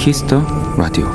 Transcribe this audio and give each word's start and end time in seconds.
키스 0.00 0.26
더 0.26 0.42
라디오 0.78 1.06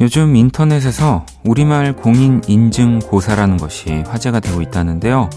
요즘 0.00 0.34
인터넷에서 0.34 1.24
우리말 1.44 1.94
공인 1.94 2.42
인증 2.48 2.98
고사라는 2.98 3.56
것이 3.56 4.02
화제가 4.08 4.40
되고 4.40 4.60
있다는데요. 4.60 5.30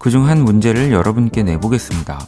그중 0.00 0.26
한 0.26 0.42
문제를 0.42 0.90
여러분께 0.90 1.44
내보겠습니다. 1.44 2.26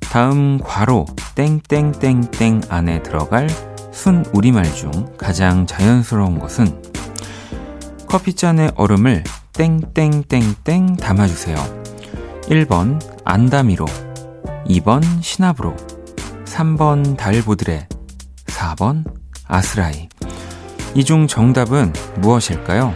다음 0.00 0.58
괄호 0.58 1.06
땡땡땡땡 1.36 2.62
안에 2.68 3.04
들어갈 3.04 3.48
순 3.92 4.24
우리말 4.32 4.64
중 4.74 4.90
가장 5.16 5.64
자연스러운 5.64 6.40
것은 6.40 6.82
커피잔에 8.08 8.72
얼음을 8.74 9.22
땡땡땡땡 9.52 10.96
담아주세요. 10.96 11.56
1번 12.48 13.00
안다미로 13.24 13.86
2번 14.66 15.02
시나브로 15.22 15.89
3번 16.60 17.16
달보드레, 17.16 17.88
4번 18.48 19.04
아스라이. 19.48 20.10
이 20.94 21.04
중 21.04 21.26
정답은 21.26 21.94
무엇일까요? 22.18 22.92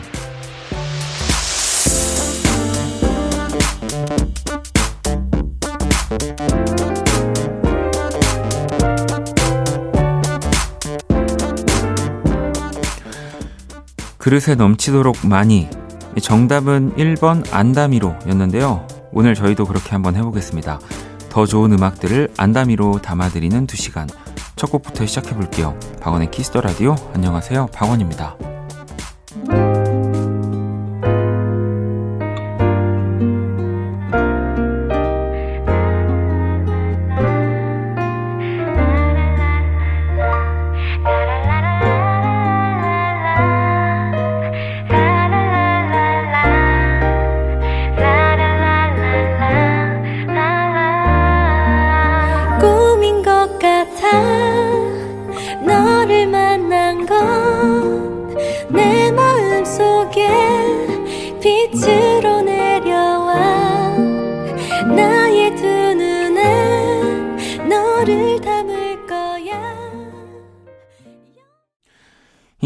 그릇에 14.18 14.54
넘치도록 14.56 15.26
많이. 15.26 15.68
정답은 16.20 16.94
1번 16.96 17.44
안다미로 17.52 18.14
였는데요. 18.28 18.86
오늘 19.12 19.34
저희도 19.34 19.66
그렇게 19.66 19.90
한번 19.90 20.16
해보겠습니다. 20.16 20.78
더 21.34 21.46
좋은 21.46 21.72
음악들을 21.72 22.28
안다미로 22.38 23.00
담아드리는 23.02 23.66
2시간. 23.66 24.08
첫 24.54 24.70
곡부터 24.70 25.04
시작해볼게요. 25.04 25.76
박원의 26.00 26.30
키스 26.30 26.49
더 26.49 26.60
라디오. 26.60 26.94
안녕하세요. 27.12 27.70
박원입니다. 27.74 28.36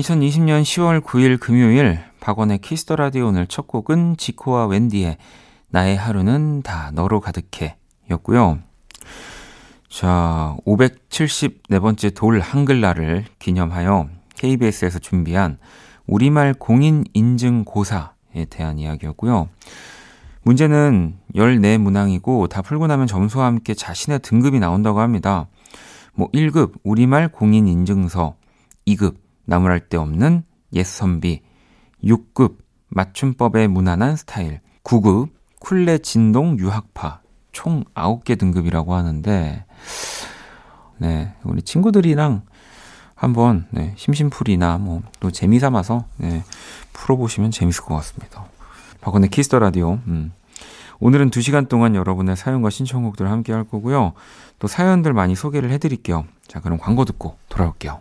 2020년 0.08 0.62
10월 0.62 1.02
9일 1.02 1.38
금요일 1.38 1.98
박원의 2.20 2.58
키스 2.58 2.82
더 2.82 2.96
라디오 2.96 3.26
오늘 3.26 3.46
첫 3.46 3.66
곡은 3.66 4.16
지코와 4.16 4.66
웬디의 4.66 5.18
나의 5.68 5.96
하루는 5.96 6.62
다 6.62 6.90
너로 6.94 7.20
가득해 7.20 7.76
였고요. 8.10 8.58
자, 9.90 10.56
574번째 10.66 12.14
돌 12.14 12.40
한글날을 12.40 13.26
기념하여 13.38 14.08
KBS에서 14.36 14.98
준비한 14.98 15.58
우리말 16.06 16.54
공인 16.54 17.04
인증 17.12 17.64
고사에 17.64 18.46
대한 18.48 18.78
이야기였고요. 18.78 19.50
문제는 20.42 21.18
14문항이고 21.34 22.48
다 22.48 22.62
풀고 22.62 22.86
나면 22.86 23.06
점수와 23.06 23.44
함께 23.44 23.74
자신의 23.74 24.20
등급이 24.20 24.58
나온다고 24.58 25.00
합니다. 25.00 25.48
뭐 26.14 26.30
1급 26.30 26.72
우리말 26.82 27.28
공인 27.28 27.68
인증서, 27.68 28.36
2급 28.86 29.27
나무랄 29.48 29.80
데 29.80 29.96
없는 29.96 30.44
옛 30.74 30.84
선비, 30.84 31.40
6급 32.04 32.58
맞춤법에 32.88 33.66
무난한 33.66 34.16
스타일, 34.16 34.60
9급 34.84 35.30
쿨레 35.58 35.98
진동 35.98 36.58
유학파, 36.58 37.22
총 37.50 37.82
9개 37.94 38.38
등급이라고 38.38 38.94
하는데, 38.94 39.64
네, 40.98 41.34
우리 41.44 41.62
친구들이랑 41.62 42.42
한번, 43.14 43.66
네, 43.70 43.94
심심풀이나 43.96 44.76
뭐, 44.76 45.00
또 45.18 45.30
재미 45.30 45.58
삼아서, 45.58 46.04
네, 46.18 46.44
풀어보시면 46.92 47.50
재밌을 47.50 47.84
것 47.84 47.94
같습니다. 47.96 48.44
박원의 49.00 49.30
키스 49.30 49.48
더 49.48 49.58
라디오, 49.60 49.98
음. 50.08 50.32
오늘은 51.00 51.30
2시간 51.30 51.68
동안 51.68 51.94
여러분의 51.94 52.36
사연과 52.36 52.68
신청곡들을 52.68 53.30
함께 53.30 53.54
할 53.54 53.64
거고요. 53.64 54.12
또 54.58 54.68
사연들 54.68 55.14
많이 55.14 55.34
소개를 55.34 55.70
해드릴게요. 55.70 56.26
자, 56.48 56.60
그럼 56.60 56.76
광고 56.76 57.04
듣고 57.06 57.38
돌아올게요. 57.48 58.00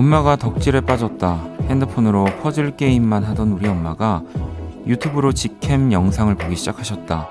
엄마가 0.00 0.36
덕질에 0.36 0.80
빠졌다. 0.80 1.44
핸드폰으로 1.68 2.24
퍼즐 2.42 2.74
게임만 2.74 3.22
하던 3.22 3.52
우리 3.52 3.68
엄마가 3.68 4.22
유튜브로 4.86 5.32
직캠 5.32 5.92
영상을 5.92 6.34
보기 6.36 6.56
시작하셨다. 6.56 7.28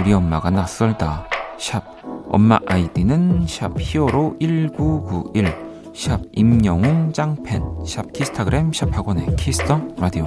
우리 0.00 0.14
엄마가 0.14 0.48
낯설다. 0.48 1.28
샵 1.58 1.84
엄마 2.30 2.58
아이디는 2.66 3.46
샵 3.46 3.78
히어로 3.78 4.36
1991 4.40 5.54
샵 5.94 6.22
임영웅 6.32 7.12
짱팬 7.12 7.84
샵 7.86 8.10
키스타그램 8.14 8.72
샵 8.72 8.96
박원의 8.96 9.36
키스 9.36 9.62
더 9.62 9.78
라디오 9.98 10.26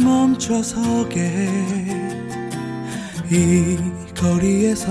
멈춰서게 0.00 1.48
이 3.30 3.76
거리에서 4.18 4.90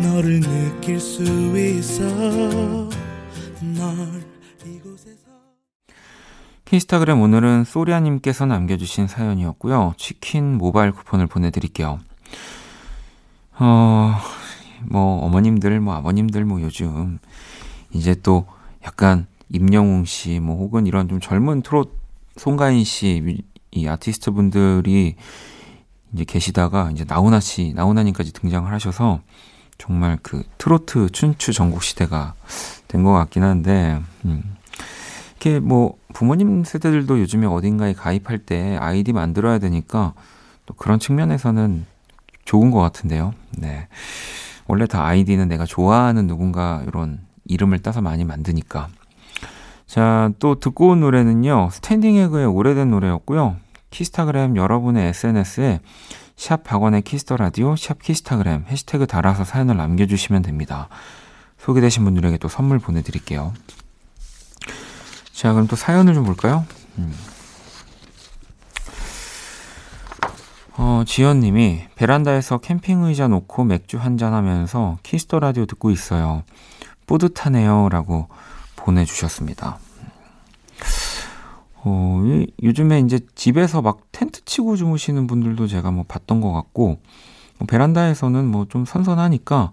너를 0.00 0.40
느낄 0.40 0.98
수 0.98 1.22
있어 1.22 2.02
널 3.60 4.24
이곳에서 4.64 5.26
키스타그램 6.64 7.20
오늘은 7.20 7.64
소리아님께서 7.64 8.46
남겨주신 8.46 9.06
사연이었고요. 9.06 9.94
치킨 9.98 10.56
모바일 10.56 10.92
쿠폰을 10.92 11.26
보내드릴게요. 11.26 12.00
어, 13.58 14.14
뭐, 14.88 15.24
어머님들, 15.26 15.78
뭐, 15.80 15.94
아버님들, 15.94 16.46
뭐, 16.46 16.62
요즘, 16.62 17.18
이제 17.92 18.14
또 18.22 18.46
약간 18.84 19.26
임영웅 19.50 20.06
씨, 20.06 20.40
뭐, 20.40 20.56
혹은 20.56 20.86
이런 20.86 21.08
좀 21.08 21.20
젊은 21.20 21.60
트롯 21.60 22.01
송가인 22.36 22.84
씨, 22.84 23.42
이 23.70 23.86
아티스트 23.86 24.30
분들이 24.32 25.16
이제 26.12 26.24
계시다가 26.24 26.90
이제 26.92 27.04
나훈아 27.06 27.40
씨, 27.40 27.72
나훈아님까지 27.74 28.32
등장을 28.32 28.70
하셔서 28.70 29.20
정말 29.78 30.18
그 30.22 30.42
트로트 30.58 31.10
춘추 31.10 31.52
전국 31.52 31.82
시대가 31.82 32.34
된 32.88 33.04
것 33.04 33.12
같긴 33.12 33.42
한데, 33.42 34.00
음. 34.24 34.56
이렇게 35.30 35.58
뭐 35.58 35.96
부모님 36.12 36.62
세대들도 36.62 37.18
요즘에 37.20 37.46
어딘가에 37.46 37.94
가입할 37.94 38.38
때 38.38 38.76
아이디 38.76 39.12
만들어야 39.12 39.58
되니까 39.58 40.14
또 40.66 40.74
그런 40.74 41.00
측면에서는 41.00 41.84
좋은 42.44 42.70
것 42.70 42.78
같은데요. 42.80 43.34
네. 43.58 43.88
원래 44.66 44.86
다 44.86 45.04
아이디는 45.04 45.48
내가 45.48 45.64
좋아하는 45.66 46.26
누군가 46.28 46.84
이런 46.86 47.20
이름을 47.46 47.80
따서 47.80 48.00
많이 48.00 48.24
만드니까. 48.24 48.88
자, 49.92 50.30
또 50.38 50.54
듣고 50.54 50.88
온 50.88 51.00
노래는요. 51.00 51.68
스탠딩 51.70 52.16
에그의 52.16 52.46
오래된 52.46 52.90
노래였고요. 52.90 53.58
키스타그램 53.90 54.56
여러분의 54.56 55.08
SNS에 55.08 55.80
샵 56.34 56.64
박원의 56.64 57.02
키스 57.02 57.23
더 57.23 57.36
라디오, 57.36 57.76
샵 57.76 58.00
키스타그램 58.00 58.64
해시태그 58.68 59.06
달아서 59.06 59.44
사연을 59.44 59.76
남겨 59.76 60.06
주시면 60.06 60.40
됩니다. 60.40 60.88
소개되신 61.58 62.04
분들에게 62.04 62.38
또 62.38 62.48
선물 62.48 62.78
보내 62.78 63.02
드릴게요. 63.02 63.52
자, 65.30 65.52
그럼 65.52 65.66
또 65.66 65.76
사연을 65.76 66.14
좀 66.14 66.24
볼까요? 66.24 66.64
음. 66.96 67.14
어, 70.78 71.02
지연님이 71.06 71.82
베란다에서 71.96 72.56
캠핑 72.56 73.02
의자 73.02 73.28
놓고 73.28 73.64
맥주 73.64 73.98
한잔 73.98 74.32
하면서 74.32 74.96
키스 75.02 75.25
더 75.25 75.38
라디오 75.38 75.66
듣고 75.66 75.90
있어요. 75.90 76.44
뿌듯하네요. 77.04 77.90
라고 77.90 78.28
보내주셨습니다. 78.84 79.78
어, 81.84 82.22
요즘에 82.62 83.00
이제 83.00 83.20
집에서 83.34 83.82
막 83.82 84.00
텐트 84.12 84.44
치고 84.44 84.76
주무시는 84.76 85.26
분들도 85.26 85.66
제가 85.66 85.90
뭐 85.90 86.04
봤던 86.06 86.40
것 86.40 86.52
같고, 86.52 87.00
뭐 87.58 87.66
베란다에서는 87.66 88.46
뭐 88.46 88.66
좀 88.68 88.84
선선하니까 88.84 89.72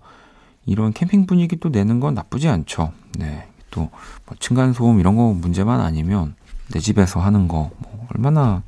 이런 0.65 0.91
캠핑 0.93 1.25
분위기 1.27 1.55
또 1.57 1.69
내는 1.69 1.99
건 1.99 2.13
나쁘지 2.15 2.47
않죠. 2.49 2.91
네. 3.17 3.47
또 3.71 3.89
뭐 4.25 4.35
층간소음 4.39 4.99
이런 4.99 5.15
거 5.15 5.33
문제만 5.33 5.79
아니면 5.81 6.35
내 6.71 6.79
집에서 6.79 7.19
하는 7.19 7.47
거 7.47 7.69
뭐 7.79 8.07
얼마나 8.15 8.63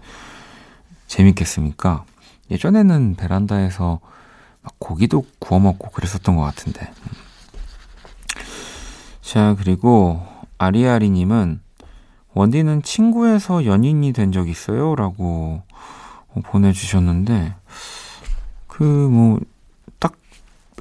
재밌겠습니까? 1.07 2.05
예전에는 2.51 3.15
베란다에서 3.15 3.99
막 4.61 4.73
고기도 4.77 5.25
구워 5.39 5.59
먹고 5.59 5.89
그랬었던 5.89 6.35
것 6.35 6.44
같은데. 6.44 6.91
자, 9.21 9.55
그리고 9.57 10.21
아리아리님은 10.61 11.59
원디는 12.33 12.83
친구에서 12.83 13.65
연인이 13.65 14.13
된 14.13 14.31
적 14.31 14.47
있어요? 14.47 14.95
라고 14.95 15.63
보내주셨는데, 16.43 17.55
그, 18.67 18.83
뭐, 18.83 19.39
딱 19.99 20.13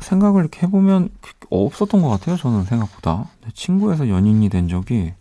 생각을 0.00 0.42
이렇게 0.42 0.66
해보면 0.66 1.08
없었던 1.50 2.02
것 2.02 2.08
같아요. 2.10 2.36
저는 2.36 2.64
생각보다. 2.64 3.24
친구에서 3.54 4.08
연인이 4.08 4.48
된 4.48 4.68
적이 4.68 5.14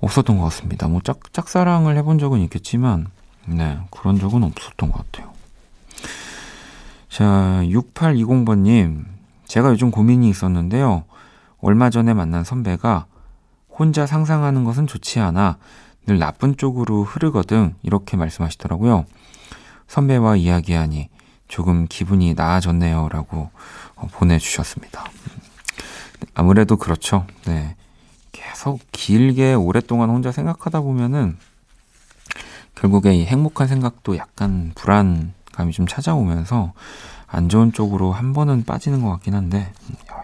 없었던 0.00 0.36
것 0.36 0.44
같습니다. 0.44 0.86
뭐, 0.86 1.00
짝, 1.02 1.32
짝사랑을 1.32 1.96
해본 1.96 2.18
적은 2.18 2.40
있겠지만, 2.40 3.06
네, 3.46 3.78
그런 3.90 4.18
적은 4.20 4.44
없었던 4.44 4.92
것 4.92 5.10
같아요. 5.10 5.32
자, 7.08 7.62
6820번님. 7.64 9.04
제가 9.46 9.70
요즘 9.70 9.90
고민이 9.90 10.28
있었는데요. 10.28 11.04
얼마 11.60 11.90
전에 11.90 12.12
만난 12.14 12.44
선배가 12.44 13.06
혼자 13.78 14.06
상상하는 14.06 14.64
것은 14.64 14.86
좋지 14.86 15.20
않아 15.20 15.58
늘 16.06 16.18
나쁜 16.18 16.56
쪽으로 16.56 17.02
흐르거든. 17.02 17.74
이렇게 17.82 18.16
말씀하시더라고요. 18.16 19.06
선배와 19.88 20.36
이야기하니 20.36 21.08
조금 21.48 21.86
기분이 21.88 22.34
나아졌네요. 22.34 23.08
라고 23.10 23.50
어, 23.96 24.08
보내주셨습니다. 24.12 25.04
아무래도 26.34 26.76
그렇죠. 26.76 27.26
네. 27.46 27.76
계속 28.32 28.80
길게 28.92 29.54
오랫동안 29.54 30.10
혼자 30.10 30.32
생각하다 30.32 30.80
보면은 30.80 31.38
결국에 32.74 33.14
이 33.14 33.24
행복한 33.24 33.68
생각도 33.68 34.16
약간 34.16 34.72
불안감이 34.74 35.72
좀 35.72 35.86
찾아오면서 35.86 36.72
안 37.26 37.48
좋은 37.48 37.72
쪽으로 37.72 38.12
한 38.12 38.32
번은 38.32 38.64
빠지는 38.64 39.02
것 39.02 39.10
같긴 39.10 39.34
한데 39.34 39.72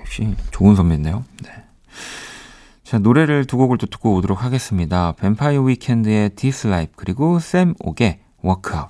역시 0.01 0.35
좋은 0.51 0.75
선배인데요. 0.75 1.25
네. 1.43 1.51
자 2.91 2.99
노래를 2.99 3.45
두 3.45 3.57
곡을 3.57 3.79
또 3.79 3.87
듣고 3.87 4.17
오도록 4.17 4.43
하겠습니다. 4.43 5.13
뱀파이어 5.13 5.63
위켄드의 5.63 6.31
Life 6.67 6.95
그리고 6.97 7.39
샘 7.39 7.77
옥의. 7.79 8.19
노래 8.43 8.89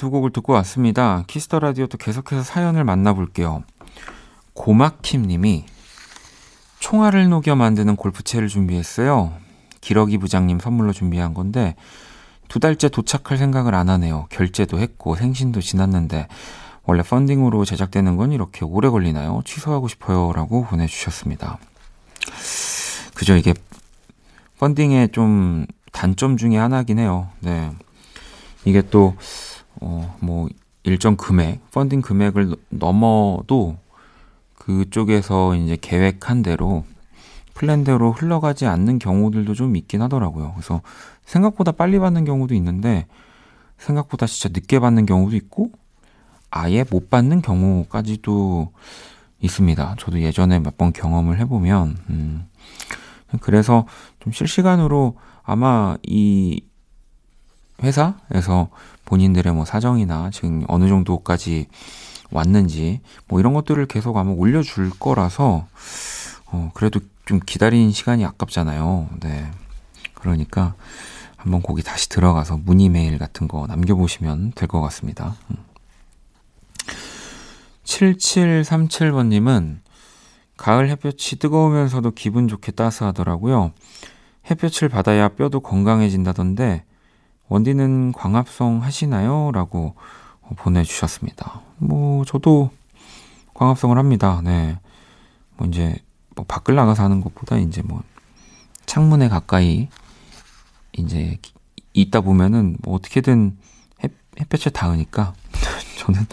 두 0.00 0.10
곡을 0.10 0.30
듣고 0.30 0.54
왔습니다. 0.54 1.24
키스 1.26 1.46
더 1.46 1.58
라디오 1.58 1.86
또 1.86 1.98
계속해서 1.98 2.42
사연을 2.42 2.84
만나볼게요. 2.84 3.64
고막킴 4.54 5.26
님이 5.26 5.66
총알을 6.78 7.28
녹여 7.28 7.54
만드는 7.54 7.96
골프채를 7.96 8.48
준비했어요. 8.48 9.34
기러기 9.82 10.16
부장님 10.16 10.58
선물로 10.58 10.94
준비한 10.94 11.34
건데 11.34 11.76
두 12.48 12.58
달째 12.60 12.88
도착할 12.88 13.36
생각을 13.36 13.74
안 13.74 13.90
하네요. 13.90 14.26
결제도 14.30 14.78
했고 14.78 15.16
생신도 15.16 15.60
지났는데 15.60 16.28
원래 16.84 17.02
펀딩으로 17.02 17.66
제작되는 17.66 18.16
건 18.16 18.32
이렇게 18.32 18.64
오래 18.64 18.88
걸리나요? 18.88 19.42
취소하고 19.44 19.86
싶어요. 19.86 20.32
라고 20.32 20.64
보내주셨습니다. 20.64 21.58
그죠. 23.14 23.36
이게 23.36 23.52
펀딩의 24.60 25.10
좀 25.12 25.66
단점 25.92 26.38
중에 26.38 26.56
하나긴 26.56 26.98
해요. 26.98 27.28
네. 27.40 27.70
이게 28.64 28.80
또 28.80 29.14
어, 29.80 30.16
뭐, 30.20 30.48
일정 30.82 31.16
금액, 31.16 31.70
펀딩 31.72 32.00
금액을 32.02 32.54
넘어도 32.70 33.76
그쪽에서 34.56 35.54
이제 35.56 35.76
계획한 35.80 36.42
대로 36.42 36.84
플랜대로 37.54 38.12
흘러가지 38.12 38.66
않는 38.66 38.98
경우들도 38.98 39.54
좀 39.54 39.76
있긴 39.76 40.00
하더라고요. 40.02 40.52
그래서 40.54 40.80
생각보다 41.24 41.72
빨리 41.72 41.98
받는 41.98 42.24
경우도 42.24 42.54
있는데 42.54 43.06
생각보다 43.78 44.26
진짜 44.26 44.48
늦게 44.52 44.78
받는 44.78 45.06
경우도 45.06 45.36
있고 45.36 45.70
아예 46.50 46.84
못 46.90 47.10
받는 47.10 47.42
경우까지도 47.42 48.72
있습니다. 49.40 49.96
저도 49.98 50.20
예전에 50.20 50.58
몇 50.60 50.76
번 50.76 50.92
경험을 50.92 51.38
해보면, 51.40 51.96
음, 52.10 52.46
그래서 53.40 53.86
좀 54.20 54.32
실시간으로 54.32 55.16
아마 55.42 55.96
이 56.02 56.62
회사에서 57.82 58.68
본인들의 59.04 59.52
뭐 59.52 59.64
사정이나 59.64 60.30
지금 60.30 60.64
어느 60.68 60.88
정도까지 60.88 61.66
왔는지 62.30 63.00
뭐 63.26 63.40
이런 63.40 63.54
것들을 63.54 63.84
계속 63.86 64.16
아마 64.16 64.30
올려줄 64.30 64.90
거라서 64.98 65.66
어 66.46 66.70
그래도 66.74 67.00
좀 67.26 67.40
기다린 67.44 67.90
시간이 67.90 68.24
아깝잖아요. 68.24 69.08
네. 69.20 69.50
그러니까 70.14 70.74
한번 71.36 71.62
거기 71.62 71.82
다시 71.82 72.08
들어가서 72.08 72.58
문의 72.58 72.88
메일 72.88 73.18
같은 73.18 73.48
거 73.48 73.66
남겨보시면 73.66 74.52
될 74.54 74.68
것 74.68 74.80
같습니다. 74.82 75.36
7737번님은 77.84 79.58
음. 79.62 79.82
가을 80.56 80.88
햇볕이 80.90 81.38
뜨거우면서도 81.38 82.10
기분 82.12 82.46
좋게 82.46 82.72
따스하더라고요. 82.72 83.72
햇볕을 84.50 84.88
받아야 84.88 85.28
뼈도 85.28 85.60
건강해진다던데 85.60 86.84
원디는 87.50 88.12
광합성 88.12 88.82
하시나요? 88.82 89.50
라고 89.52 89.94
보내주셨습니다. 90.56 91.60
뭐, 91.78 92.24
저도 92.24 92.70
광합성을 93.54 93.98
합니다. 93.98 94.40
네. 94.42 94.78
뭐, 95.56 95.66
이제, 95.66 95.96
뭐, 96.36 96.46
밖을 96.46 96.74
나가서 96.74 97.02
하는 97.02 97.20
것보다 97.20 97.58
이제 97.58 97.82
뭐, 97.82 98.02
창문에 98.86 99.28
가까이 99.28 99.88
이제 100.92 101.38
있다 101.92 102.20
보면은 102.20 102.76
뭐 102.82 102.94
어떻게든 102.94 103.56
햇, 104.02 104.12
햇볕에 104.40 104.70
닿으니까 104.70 105.34
저는 105.98 106.26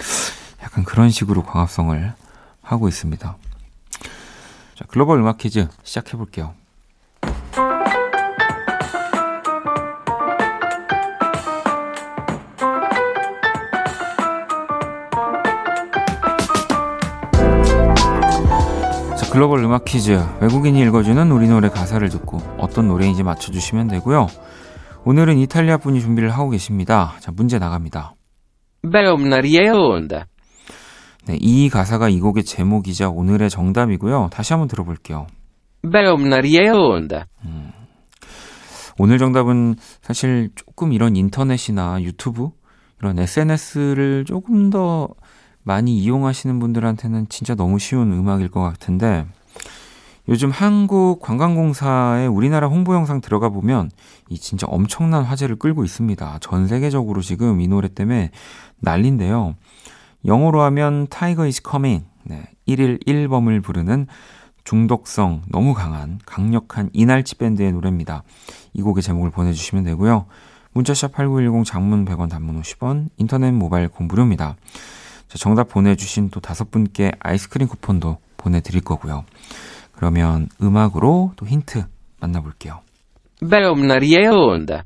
약간 0.64 0.84
그런 0.84 1.10
식으로 1.10 1.44
광합성을 1.44 2.14
하고 2.62 2.88
있습니다. 2.88 3.38
자, 4.76 4.86
글로벌 4.88 5.20
음악 5.20 5.38
퀴즈 5.38 5.68
시작해 5.84 6.18
볼게요. 6.18 6.54
글로벌 19.38 19.64
음악 19.64 19.86
퀴즈. 19.86 20.20
외국인이 20.42 20.82
읽어주는 20.82 21.32
우리 21.32 21.48
노래 21.48 21.70
가사를 21.70 22.10
듣고 22.10 22.40
어떤 22.58 22.88
노래인지 22.88 23.22
맞춰주시면 23.22 23.88
되고요. 23.88 24.26
오늘은 25.06 25.38
이탈리아 25.38 25.78
분이 25.78 26.02
준비를 26.02 26.32
하고 26.32 26.50
계십니다. 26.50 27.14
자, 27.20 27.32
문제 27.32 27.60
나갑니다. 27.60 28.16
네, 31.28 31.38
이 31.40 31.70
가사가 31.70 32.10
이 32.10 32.20
곡의 32.20 32.46
제목이자 32.46 33.10
오늘의 33.10 33.52
정답이고요. 33.52 34.30
다시 34.32 34.54
한번 34.54 34.68
들어볼게요. 34.68 35.28
Onda. 36.74 37.26
오늘 38.98 39.20
정답은 39.20 39.76
사실 40.02 40.50
조금 40.56 40.94
이런 40.94 41.16
인터넷이나 41.16 42.02
유튜브 42.02 42.50
이런 43.00 43.20
SNS를 43.20 44.26
조금 44.26 44.72
더 44.72 45.10
많이 45.68 45.98
이용하시는 45.98 46.60
분들한테는 46.60 47.28
진짜 47.28 47.54
너무 47.54 47.78
쉬운 47.78 48.14
음악일 48.14 48.48
것 48.50 48.62
같은데 48.62 49.26
요즘 50.30 50.50
한국 50.50 51.20
관광공사의 51.22 52.30
우리나라 52.30 52.68
홍보 52.68 52.96
영상 52.96 53.20
들어가 53.20 53.50
보면 53.50 53.92
이 54.30 54.40
진짜 54.40 54.66
엄청난 54.70 55.24
화제를 55.24 55.58
끌고 55.58 55.84
있습니다. 55.84 56.38
전 56.40 56.68
세계적으로 56.68 57.22
지금 57.22 57.60
이 57.60 57.68
노래 57.68 57.90
때문에 57.90 58.32
난린데요. 58.80 59.56
영어로 60.26 60.62
하면 60.62 61.08
Tiger 61.08 61.46
is 61.46 61.62
Coming. 61.70 62.06
네, 62.24 62.44
1일 62.66 63.06
1범을 63.06 63.62
부르는 63.62 64.08
중독성 64.64 65.44
너무 65.50 65.74
강한 65.74 66.20
강력한 66.26 66.90
이날치 66.94 67.36
밴드의 67.36 67.74
노래입니다. 67.74 68.24
이 68.74 68.82
곡의 68.82 69.04
제목을 69.04 69.32
보내 69.32 69.52
주시면 69.52 69.84
되고요. 69.84 70.28
문자샵 70.72 71.12
8910 71.12 71.66
장문 71.66 72.06
100원 72.06 72.30
단문 72.30 72.62
50원 72.62 73.10
인터넷 73.18 73.52
모바일 73.52 73.90
공부료입니다. 73.90 74.56
자, 75.28 75.38
정답 75.38 75.70
보내주신 75.70 76.30
또 76.30 76.40
다섯 76.40 76.72
분께 76.72 77.12
아이스크림 77.20 77.68
쿠폰도 77.68 78.18
보내드릴 78.38 78.82
거고요. 78.82 79.26
그러면 79.94 80.48
음악으로 80.62 81.34
또 81.36 81.46
힌트 81.46 81.86
만나볼게요. 82.20 82.82
Beomnarie 83.42 84.28
onda. 84.30 84.84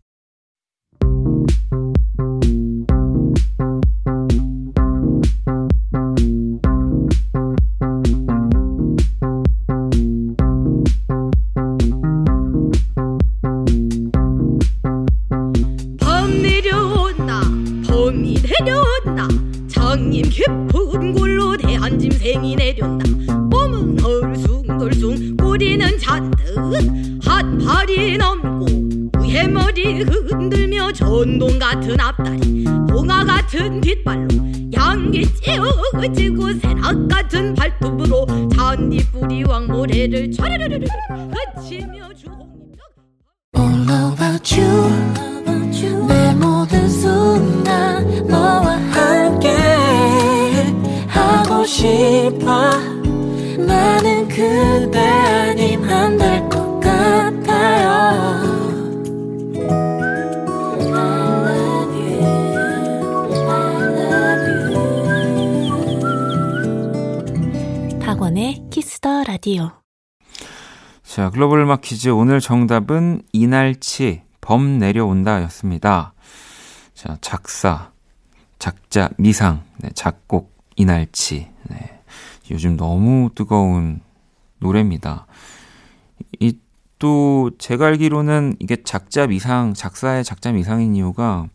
자, 71.03 71.29
글로벌 71.29 71.65
퀴즈 71.81 72.09
오늘 72.09 72.39
정답은 72.39 73.21
이날치 73.33 74.23
범 74.41 74.79
내려온다 74.79 75.41
였습니다. 75.43 76.13
자, 76.93 77.17
작사, 77.21 77.91
작자, 78.60 79.10
미상, 79.17 79.63
네, 79.77 79.89
작곡, 79.93 80.53
이날치. 80.75 81.50
네. 81.69 82.01
요즘 82.51 82.75
너무 82.75 83.29
뜨거운 83.33 84.01
노래입니다. 84.60 85.25
이 86.39 86.53
또 87.01 87.50
제가 87.57 87.88
알기로는 87.88 88.57
이게 88.60 88.77
작자 88.83 89.25
미상, 89.25 89.74
작사의 89.74 90.24
작자 90.24 90.51
미상인 90.51 90.95
이유가 90.95 91.48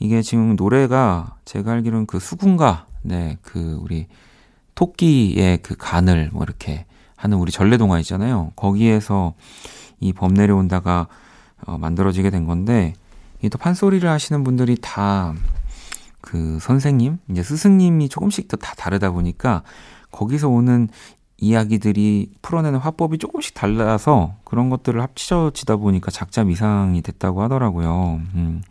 이게 0.00 0.22
지금 0.22 0.56
노래가 0.56 1.36
제가 1.44 1.70
알기로는 1.70 2.06
그 2.06 2.18
수군가, 2.18 2.86
네, 3.02 3.38
그 3.42 3.78
우리 3.80 4.08
토끼의 4.74 5.58
그 5.58 5.76
간을 5.78 6.30
뭐 6.32 6.42
이렇게 6.42 6.84
하는 7.14 7.38
우리 7.38 7.52
전래동화 7.52 8.00
있잖아요. 8.00 8.50
거기에서 8.56 9.34
이 10.00 10.12
범 10.12 10.34
내려온다가 10.34 11.06
어, 11.64 11.78
만들어지게 11.78 12.30
된 12.30 12.46
건데 12.46 12.94
이 13.42 13.48
또 13.48 13.58
판소리를 13.58 14.08
하시는 14.08 14.42
분들이 14.44 14.76
다 14.80 15.34
그 16.22 16.58
선생님, 16.60 17.18
이제 17.30 17.42
스승님이 17.44 18.08
조금씩 18.08 18.48
또 18.48 18.56
다 18.56 18.74
다르다 18.74 19.12
보니까 19.12 19.62
거기서 20.10 20.48
오는 20.48 20.88
이야기들이 21.38 22.32
풀어내는 22.42 22.80
화법이 22.80 23.18
조금씩 23.18 23.54
달라서 23.54 24.34
그런 24.42 24.68
것들을 24.68 25.00
합쳐지다 25.00 25.76
보니까 25.76 26.10
작자 26.10 26.42
미상이 26.42 27.00
됐다고 27.02 27.42
하더라고요. 27.42 28.20
음. 28.34 28.62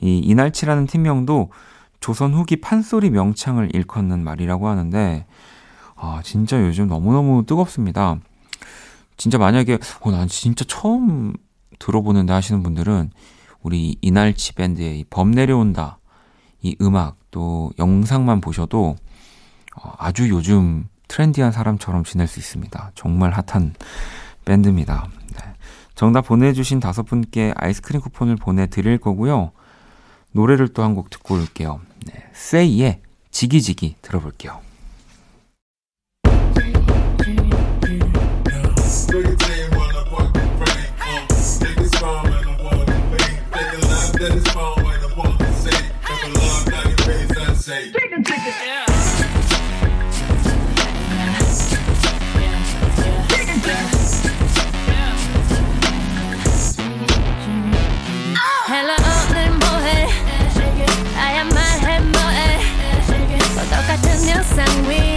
이 0.00 0.18
이날치라는 0.18 0.86
팀명도 0.86 1.50
조선 1.98 2.34
후기 2.34 2.60
판소리 2.60 3.10
명창을 3.10 3.74
일컫는 3.74 4.22
말이라고 4.22 4.68
하는데 4.68 5.26
아, 5.96 6.20
진짜 6.22 6.60
요즘 6.60 6.86
너무너무 6.86 7.44
뜨겁습니다. 7.46 8.18
진짜 9.16 9.38
만약에, 9.38 9.78
어, 10.02 10.10
난 10.12 10.28
진짜 10.28 10.64
처음 10.68 11.32
들어보는데 11.86 12.32
하시는 12.32 12.62
분들은 12.62 13.10
우리 13.62 13.96
이날치 14.00 14.54
밴드의 14.54 15.00
이범 15.00 15.32
내려온다. 15.32 15.98
이 16.62 16.76
음악 16.80 17.16
또 17.30 17.72
영상만 17.78 18.40
보셔도 18.40 18.96
어, 19.76 19.92
아주 19.98 20.28
요즘 20.28 20.88
트렌디한 21.08 21.50
사람처럼 21.52 22.04
지낼 22.04 22.26
수 22.28 22.38
있습니다. 22.38 22.92
정말 22.94 23.32
핫한 23.32 23.74
밴드입니다. 24.44 25.08
네. 25.34 25.54
정답 25.94 26.22
보내주신 26.26 26.78
다섯 26.80 27.02
분께 27.02 27.52
아이스크림 27.56 28.00
쿠폰을 28.00 28.36
보내드릴 28.36 28.98
거고요. 28.98 29.50
노래를 30.32 30.68
또 30.68 30.82
한 30.82 30.94
곡 30.94 31.10
듣고 31.10 31.34
올게요. 31.34 31.80
네. 32.06 32.24
세이의 32.32 33.00
지기지기 33.30 33.96
들어볼게요. 34.02 34.60
Hello 47.64 47.86
오늘 59.30 59.50
뭐해 59.58 60.08
하얀 61.14 61.48
말해 61.50 62.00
뭐해 62.00 62.58
또 63.54 63.60
똑같은 63.70 64.28
영상 64.28 64.66
위 64.90 65.11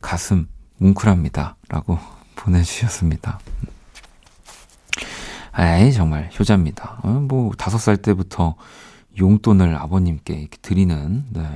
가슴 0.00 0.46
뭉클합니다. 0.78 1.56
라고 1.68 1.98
보내주셨습니다. 2.36 3.40
에이, 5.58 5.92
정말 5.92 6.30
효자입니다. 6.38 7.00
어, 7.02 7.08
뭐, 7.08 7.52
다섯 7.56 7.78
살 7.78 7.96
때부터 7.96 8.56
용돈을 9.18 9.76
아버님께 9.76 10.48
드리는, 10.62 11.24
네. 11.30 11.46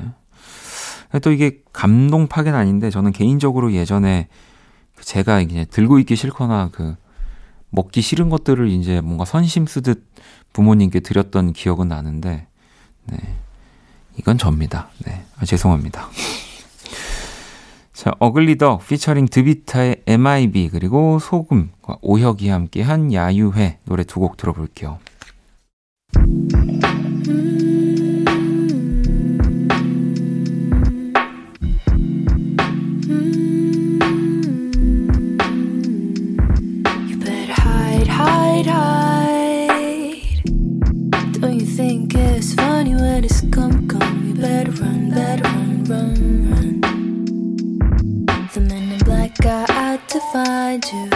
또 1.23 1.33
이게 1.33 1.63
감동 1.73 2.29
파괴는 2.29 2.59
아닌데, 2.59 2.91
저는 2.91 3.13
개인적으로 3.13 3.73
예전에 3.73 4.29
제가 5.01 5.41
이제 5.41 5.65
들고 5.65 5.99
있기 5.99 6.17
싫거나 6.17 6.71
그, 6.73 6.97
먹기 7.71 8.01
싫은 8.01 8.31
것들을 8.31 8.69
이제 8.69 9.01
뭔가 9.01 9.25
선심 9.25 9.67
쓰듯 9.67 10.07
부모님께 10.53 11.01
드렸던 11.01 11.53
기억은 11.53 11.89
나는데, 11.89 12.47
네. 13.07 13.19
이건 14.17 14.39
접니다. 14.39 14.89
네. 15.05 15.25
아, 15.39 15.45
죄송합니다. 15.45 16.09
자, 17.99 18.13
어글리더 18.21 18.79
피처링 18.79 19.27
드비타의 19.27 20.03
MIB 20.07 20.69
그리고 20.69 21.19
소금과 21.19 21.99
오혁이 22.01 22.49
함께한 22.49 23.13
야유회 23.13 23.79
노래 23.87 24.05
두 24.05 24.21
곡 24.21 24.37
들어볼게요. 24.37 25.01
Find 50.69 50.85
you. 50.93 51.09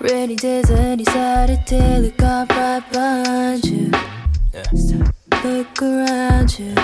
Rainy 0.00 0.36
days 0.36 0.70
and 0.70 1.04
decided 1.04 1.66
till 1.66 2.04
it 2.04 2.16
got 2.16 2.48
right 2.52 2.82
behind 2.92 3.64
you. 3.64 3.90
So 4.76 4.96
look 5.42 5.82
around 5.82 6.62
you. 6.62 6.74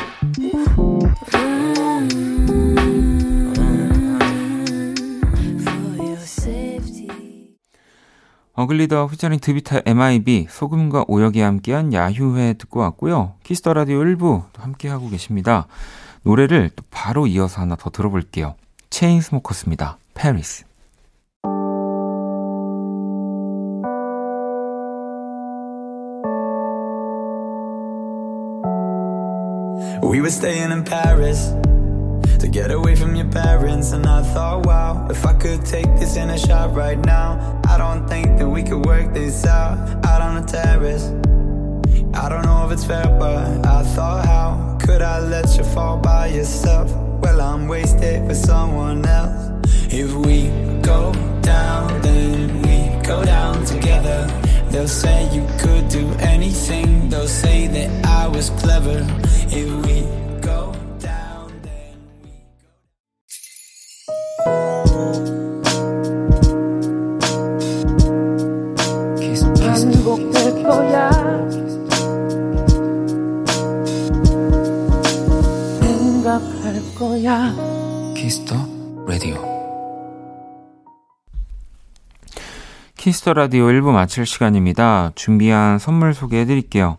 어글리더 8.54 9.06
피처링 9.06 9.38
드비타 9.40 9.80
MIB 9.86 10.48
소금과 10.50 11.06
오혁이 11.08 11.40
함께한 11.40 11.94
야유회 11.94 12.54
듣고 12.54 12.80
왔고요. 12.80 13.34
키스터 13.42 13.72
라디오 13.72 14.00
1부 14.00 14.18
또 14.52 14.62
함께하고 14.62 15.08
계십니다. 15.08 15.66
노래를 16.24 16.70
또 16.76 16.82
바로 16.90 17.26
이어서 17.26 17.62
하나 17.62 17.76
더 17.76 17.88
들어볼게요. 17.88 18.56
체인 18.90 19.22
스모커스입니다. 19.22 19.96
페리스. 20.12 20.69
We 30.02 30.20
were 30.20 30.30
staying 30.30 30.72
in 30.72 30.84
Paris 30.84 31.52
to 32.38 32.48
get 32.48 32.70
away 32.70 32.94
from 32.96 33.16
your 33.16 33.30
parents. 33.30 33.92
And 33.92 34.04
I 34.04 34.22
thought, 34.22 34.66
wow, 34.66 35.08
if 35.08 35.24
I 35.24 35.32
could 35.32 35.64
take 35.64 35.86
this 35.96 36.16
in 36.16 36.28
a 36.28 36.38
shot 36.38 36.74
right 36.74 36.98
now, 36.98 37.62
I 37.66 37.78
don't 37.78 38.06
think 38.06 38.38
that 38.38 38.48
we 38.48 38.62
could 38.62 38.84
work 38.84 39.14
this 39.14 39.46
out 39.46 40.04
out 40.04 40.20
on 40.20 40.42
the 40.42 40.46
terrace. 40.46 41.06
I 42.12 42.28
don't 42.28 42.44
know 42.44 42.66
if 42.66 42.72
it's 42.72 42.84
fair, 42.84 43.06
but 43.18 43.64
I 43.64 43.82
thought, 43.94 44.26
how 44.26 44.78
could 44.84 45.00
I 45.00 45.20
let 45.20 45.56
you 45.56 45.64
fall 45.64 45.96
by 45.96 46.26
yourself? 46.26 46.90
Well, 47.22 47.40
I'm 47.40 47.66
wasted 47.66 48.26
for 48.26 48.34
someone 48.34 49.06
else. 49.06 49.66
If 49.90 50.12
we 50.12 50.48
go 50.82 51.14
down, 51.40 52.02
then 52.02 52.60
we 52.62 53.02
go 53.06 53.24
down 53.24 53.64
together. 53.64 54.26
They'll 54.70 54.88
say 54.88 55.34
you 55.34 55.46
could 55.58 55.88
do 55.88 56.06
anything, 56.20 57.08
they'll 57.08 57.26
say 57.26 57.66
that 57.68 58.04
I 58.04 58.28
was 58.28 58.50
clever. 58.50 59.06
If 59.52 59.66
we 59.84 60.06
go 60.40 60.72
down, 61.00 61.50
then 61.62 61.98
we 62.22 62.30
반복될 69.60 70.62
거야. 70.62 71.10
생각할 75.80 76.94
거야. 76.98 77.54
키스 78.14 78.39
더 78.39 78.54
라디오. 79.06 79.34
키스 82.96 83.19
더 83.19 83.32
라디오 83.32 83.66
1부 83.66 83.92
마칠 83.92 84.26
시간입니다. 84.26 85.12
준비한 85.14 85.78
선물 85.78 86.14
소개해 86.14 86.44
드릴게요. 86.44 86.98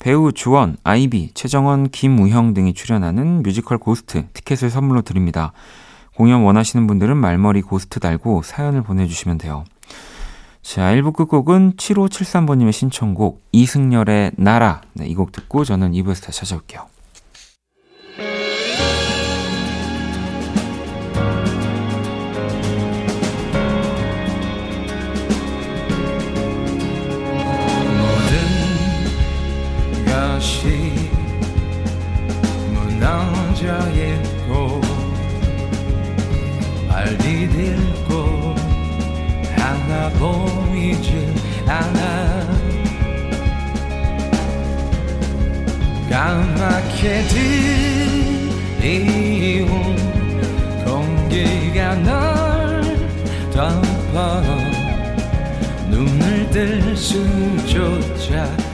배우 0.00 0.32
주원, 0.32 0.78
아이비, 0.82 1.32
최정원, 1.34 1.90
김우형 1.90 2.54
등이 2.54 2.72
출연하는 2.72 3.42
뮤지컬 3.42 3.76
고스트 3.76 4.26
티켓을 4.32 4.70
선물로 4.70 5.02
드립니다. 5.02 5.52
공연 6.16 6.40
원하시는 6.42 6.86
분들은 6.86 7.16
말머리 7.18 7.60
고스트 7.60 8.00
달고 8.00 8.42
사연을 8.42 8.82
보내주시면 8.82 9.36
돼요. 9.36 9.64
자, 10.62 10.94
1부 10.94 11.14
끝곡은 11.14 11.74
7573번님의 11.76 12.72
신청곡 12.72 13.42
이승열의 13.52 14.32
나라. 14.36 14.80
네, 14.94 15.06
이 15.06 15.14
곡 15.14 15.32
듣고 15.32 15.64
저는 15.64 15.92
2부에서 15.92 16.24
다시 16.24 16.40
찾아올게요. 16.40 16.89
무너져 33.60 33.90
있고 33.90 34.80
발이 36.88 37.48
딜고 37.48 38.54
하나 39.54 40.08
보이지 40.10 41.34
않아. 41.66 42.48
까맣게 46.08 47.22
들이운 48.80 49.68
공기가 50.84 51.94
널 51.96 52.82
덮어 53.52 54.42
눈을 55.90 56.50
뜰 56.50 56.96
수조차 56.96 58.69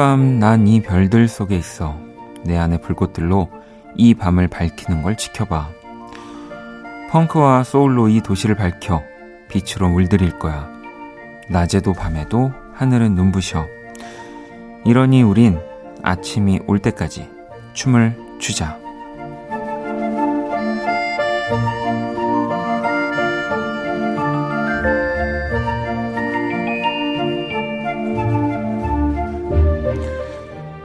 밤 0.00 0.38
난 0.38 0.66
이 0.66 0.80
별들 0.80 1.28
속에 1.28 1.58
있어 1.58 1.94
내 2.42 2.56
안의 2.56 2.80
불꽃들로 2.80 3.50
이 3.96 4.14
밤을 4.14 4.48
밝히는 4.48 5.02
걸 5.02 5.14
지켜봐. 5.14 5.68
펑크와 7.10 7.64
소울로 7.64 8.08
이 8.08 8.22
도시를 8.22 8.54
밝혀 8.54 9.02
빛으로 9.50 9.90
물들일 9.90 10.38
거야. 10.38 10.70
낮에도 11.50 11.92
밤에도 11.92 12.50
하늘은 12.72 13.14
눈부셔. 13.14 13.66
이러니 14.86 15.22
우린 15.22 15.60
아침이 16.02 16.60
올 16.66 16.78
때까지 16.78 17.28
춤을 17.74 18.16
추자 18.38 18.79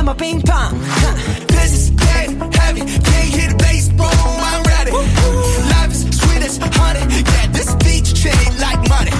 get 0.00 0.06
my 0.06 0.14
ping 0.14 0.40
pong. 0.42 0.78
This 1.48 1.72
is 1.72 1.90
dead 1.90 2.30
heavy, 2.54 2.80
can't 2.80 3.28
hear 3.34 3.48
the 3.50 3.56
bass, 3.58 3.88
boom, 3.88 4.08
I'm 4.50 4.62
ready. 4.64 4.92
Life 5.72 5.92
is 5.92 6.02
sweet 6.18 6.42
as 6.42 6.56
honey, 6.58 7.04
yeah, 7.32 7.46
this 7.52 7.74
beach 7.84 8.14
chain 8.14 8.50
like 8.58 8.80
money. 8.88 9.12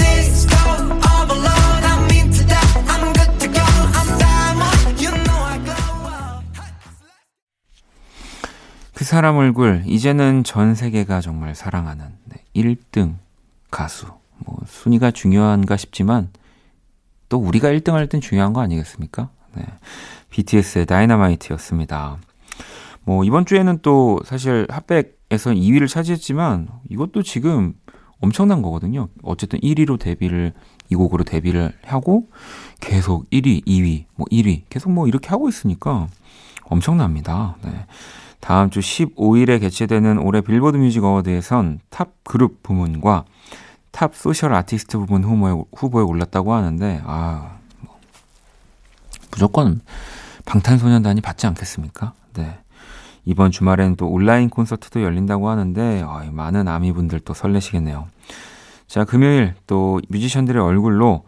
This 0.00 0.46
go 0.46 0.62
all 1.08 1.26
alone, 1.28 1.82
I'm 1.92 2.08
into 2.16 2.42
that, 2.48 2.68
I'm 2.88 3.12
good 3.12 3.32
to 3.40 3.48
go, 3.48 3.66
I'm 3.98 4.08
diamond, 4.18 5.00
you 5.02 5.10
know 5.12 5.40
I 5.44 5.58
glow. 5.64 6.42
그 8.94 9.04
사람 9.04 9.36
얼굴 9.36 9.82
이제는 9.86 10.44
전 10.44 10.74
세계가 10.74 11.20
정말 11.20 11.54
사랑하는 11.54 12.06
네, 12.24 12.42
1등 12.56 13.16
가수 13.70 14.06
뭐 14.38 14.58
순위가 14.66 15.10
중요한가 15.10 15.76
싶지만 15.76 16.30
또 17.28 17.38
우리가 17.38 17.68
1등 17.68 17.92
할 17.92 18.08
땐 18.08 18.20
중요한 18.22 18.54
거 18.54 18.62
아니겠습니까? 18.62 19.28
네. 19.54 19.64
BTS의 20.30 20.86
다이너마이트였습니다. 20.86 22.18
뭐 23.04 23.24
이번 23.24 23.46
주에는 23.46 23.78
또 23.82 24.20
사실 24.24 24.66
핫백에서 24.70 25.50
2위를 25.50 25.88
차지했지만 25.88 26.68
이것도 26.88 27.22
지금 27.22 27.74
엄청난 28.20 28.62
거거든요. 28.62 29.08
어쨌든 29.22 29.60
1위로 29.60 29.98
데뷔를 29.98 30.52
이 30.90 30.94
곡으로 30.94 31.24
데뷔를 31.24 31.72
하고 31.84 32.28
계속 32.80 33.28
1위, 33.30 33.64
2위, 33.64 34.04
뭐 34.16 34.26
1위 34.30 34.62
계속 34.68 34.90
뭐 34.90 35.06
이렇게 35.06 35.28
하고 35.28 35.48
있으니까 35.48 36.08
엄청납니다. 36.64 37.56
네. 37.64 37.86
다음 38.40 38.70
주 38.70 38.80
15일에 38.80 39.60
개최되는 39.60 40.18
올해 40.18 40.40
빌보드 40.40 40.76
Music 40.76 41.02
Award에선 41.04 41.80
Top 41.90 42.12
Group 42.24 42.62
부문과 42.62 43.24
Top 43.90 44.14
Social 44.14 44.54
Artist 44.54 44.98
부문 44.98 45.24
후보에, 45.24 45.64
후보에 45.74 46.04
올랐다고 46.04 46.52
하는데, 46.52 47.00
아, 47.04 47.40
뭐, 47.40 47.57
무조건 49.30 49.80
방탄소년단이 50.44 51.20
받지 51.20 51.46
않겠습니까? 51.46 52.12
네. 52.34 52.58
이번 53.24 53.50
주말엔 53.50 53.96
또 53.96 54.08
온라인 54.08 54.48
콘서트도 54.48 55.02
열린다고 55.02 55.50
하는데, 55.50 56.02
아, 56.06 56.24
많은 56.30 56.66
아미분들 56.66 57.20
또 57.20 57.34
설레시겠네요. 57.34 58.08
자, 58.86 59.04
금요일 59.04 59.54
또 59.66 60.00
뮤지션들의 60.08 60.62
얼굴로, 60.62 61.24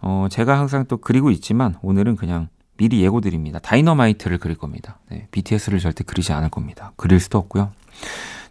어, 0.00 0.26
제가 0.28 0.58
항상 0.58 0.86
또 0.88 0.96
그리고 0.96 1.30
있지만, 1.30 1.76
오늘은 1.82 2.16
그냥 2.16 2.48
미리 2.76 3.02
예고드립니다. 3.02 3.60
다이너마이트를 3.60 4.38
그릴 4.38 4.56
겁니다. 4.56 4.98
네, 5.08 5.28
BTS를 5.30 5.78
절대 5.78 6.02
그리지 6.04 6.32
않을 6.32 6.50
겁니다. 6.50 6.92
그릴 6.96 7.20
수도 7.20 7.38
없고요. 7.38 7.70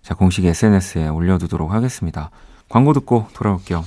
자, 0.01 0.13
공식 0.13 0.45
SNS에 0.45 1.07
올려두도록 1.09 1.71
하겠습니다. 1.71 2.31
광고 2.69 2.93
듣고 2.93 3.27
돌아올게요. 3.33 3.83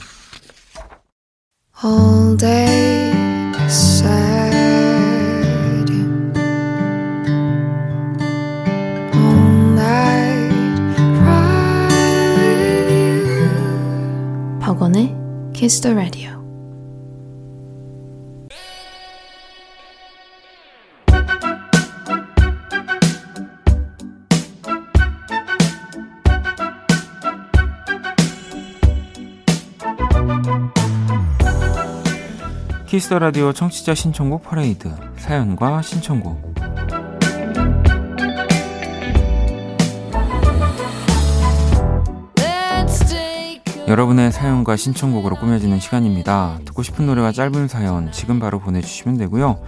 Kiss 15.59 15.81
the 15.81 15.92
Radio. 15.92 16.38
Kiss 32.87 33.05
the 33.05 33.18
Radio 33.18 33.52
청취자 33.53 33.97
신청곡 33.97 34.44
퍼레이드 34.44 34.94
사연과 35.16 35.83
신청곡 35.83 36.58
여러분의 43.88 44.33
사연과 44.33 44.77
신청곡으로 44.77 45.37
꾸며지는 45.37 45.81
시간입니다. 45.81 46.59
듣고 46.66 46.83
싶은 46.83 47.07
노래가 47.07 47.33
짧은 47.33 47.68
사연 47.68 48.12
지금 48.12 48.38
바로 48.38 48.59
보내주시면 48.59 49.16
되고요. 49.16 49.62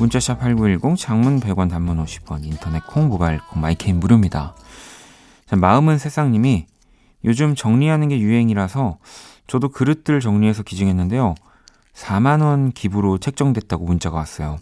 문자 0.00 0.22
샵 0.22 0.40
8910 0.40 0.96
장문 0.98 1.38
100원 1.38 1.70
단문 1.70 2.04
50원 2.04 2.44
인터넷 2.44 2.84
콩 2.88 3.06
모바일 3.08 3.38
콩 3.48 3.62
마이케이는 3.62 4.00
무료입니다. 4.00 4.56
자, 5.46 5.54
마음은 5.54 5.98
세상님이 5.98 6.66
요즘 7.24 7.54
정리하는 7.54 8.08
게 8.08 8.18
유행이라서 8.18 8.98
저도 9.46 9.68
그릇들 9.68 10.18
정리해서 10.18 10.64
기증했는데요. 10.64 11.36
4만원 11.94 12.74
기부로 12.74 13.18
책정됐다고 13.18 13.84
문자가 13.84 14.16
왔어요. 14.16 14.56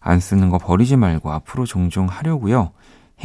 안 0.00 0.18
쓰는 0.18 0.50
거 0.50 0.58
버리지 0.58 0.96
말고 0.96 1.30
앞으로 1.30 1.64
종종 1.64 2.06
하려고요. 2.06 2.72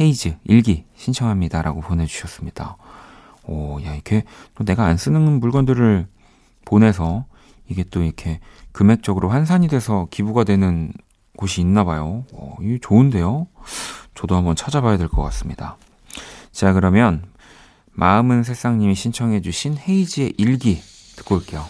헤이즈 0.00 0.36
일기 0.44 0.84
신청합니다. 0.94 1.62
라고 1.62 1.80
보내주셨습니다. 1.80 2.76
오, 3.48 3.80
야, 3.84 3.94
이렇게 3.94 4.22
또 4.54 4.64
내가 4.64 4.84
안 4.84 4.96
쓰는 4.96 5.40
물건들을 5.40 6.06
보내서 6.64 7.24
이게 7.68 7.82
또 7.90 8.02
이렇게 8.02 8.40
금액적으로 8.72 9.28
환산이 9.30 9.68
돼서 9.68 10.06
기부가 10.10 10.44
되는 10.44 10.92
곳이 11.36 11.60
있나 11.60 11.84
봐요. 11.84 12.24
오, 12.32 12.56
이게 12.62 12.78
좋은데요? 12.78 13.46
저도 14.14 14.36
한번 14.36 14.54
찾아봐야 14.54 14.96
될 14.98 15.08
것 15.08 15.22
같습니다. 15.22 15.76
자, 16.52 16.72
그러면 16.72 17.24
마음은 17.92 18.42
새싹님이 18.42 18.94
신청해 18.94 19.40
주신 19.42 19.76
헤이즈의 19.76 20.34
일기 20.38 20.80
듣고 21.16 21.36
올게요. 21.36 21.64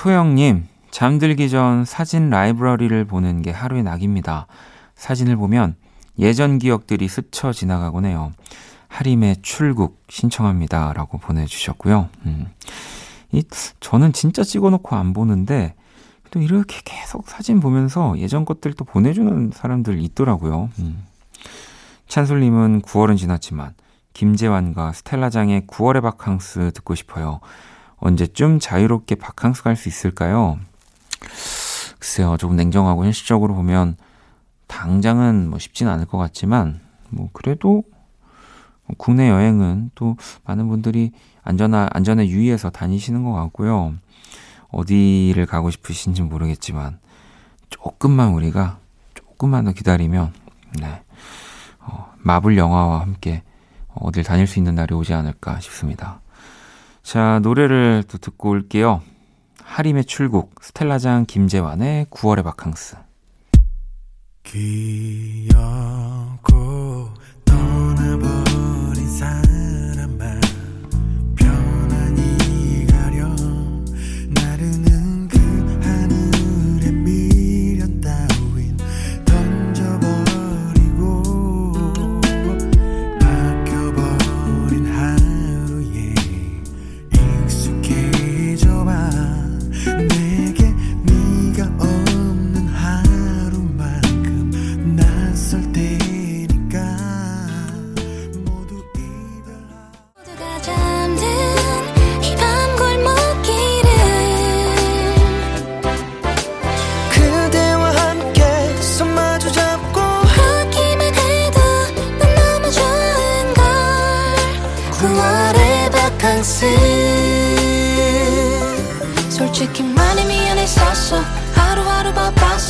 자, 0.00 0.08
이번엔 0.08 0.24
소영님. 0.34 0.68
잠들기 0.90 1.50
전 1.50 1.84
사진 1.84 2.30
라이브러리를 2.30 3.04
보는 3.04 3.42
게 3.42 3.50
하루의 3.50 3.82
낙입니다. 3.82 4.46
사진을 4.94 5.36
보면 5.36 5.76
예전 6.18 6.58
기억들이 6.58 7.06
스쳐 7.06 7.52
지나가곤 7.52 8.06
해요. 8.06 8.32
하림의 8.88 9.36
출국 9.42 10.02
신청합니다. 10.08 10.94
라고 10.94 11.18
보내주셨고요. 11.18 12.08
음. 12.24 12.46
이, 13.32 13.44
저는 13.80 14.14
진짜 14.14 14.42
찍어놓고 14.42 14.96
안 14.96 15.12
보는데, 15.12 15.74
또 16.30 16.40
이렇게 16.40 16.80
계속 16.82 17.28
사진 17.28 17.60
보면서 17.60 18.18
예전 18.18 18.46
것들 18.46 18.72
또 18.72 18.86
보내주는 18.86 19.50
사람들 19.52 20.00
있더라고요. 20.00 20.70
음. 20.78 21.04
찬솔님은 22.08 22.82
9월은 22.82 23.18
지났지만, 23.18 23.74
김재환과 24.14 24.92
스텔라장의 24.92 25.62
9월의 25.66 26.00
바캉스 26.02 26.72
듣고 26.74 26.94
싶어요. 26.94 27.40
언제쯤 28.00 28.58
자유롭게 28.58 29.14
바캉스 29.16 29.62
갈 29.62 29.76
수 29.76 29.88
있을까요? 29.88 30.58
글쎄요, 31.98 32.36
조금 32.38 32.56
냉정하고 32.56 33.04
현실적으로 33.04 33.54
보면 33.54 33.96
당장은 34.66 35.48
뭐 35.50 35.58
쉽진 35.58 35.88
않을 35.88 36.06
것 36.06 36.16
같지만 36.18 36.80
뭐 37.10 37.28
그래도 37.32 37.82
국내 38.96 39.28
여행은 39.28 39.90
또 39.94 40.16
많은 40.44 40.68
분들이 40.68 41.12
안전하, 41.42 41.88
안전에 41.92 42.26
유의해서 42.28 42.70
다니시는 42.70 43.22
것 43.24 43.32
같고요. 43.32 43.94
어디를 44.70 45.46
가고 45.46 45.70
싶으신지 45.70 46.22
모르겠지만 46.22 46.98
조금만 47.68 48.30
우리가 48.30 48.78
조금만 49.14 49.64
더 49.64 49.72
기다리면 49.72 50.32
네. 50.80 51.02
어, 51.80 52.12
마블 52.18 52.56
영화와 52.56 53.00
함께 53.00 53.42
어딜 53.94 54.22
다닐 54.22 54.46
수 54.46 54.58
있는 54.58 54.74
날이 54.74 54.94
오지 54.94 55.12
않을까 55.12 55.60
싶습니다. 55.60 56.20
자, 57.02 57.40
노래를 57.42 58.04
또 58.08 58.18
듣고 58.18 58.50
올게요. 58.50 59.02
하림의 59.62 60.04
출국, 60.04 60.54
스텔라장 60.62 61.26
김재환의 61.26 62.06
9월의 62.06 62.44
바캉스. 62.44 62.96
기억고 64.42 65.54
떠나버린 67.44 69.08
사 69.08 69.40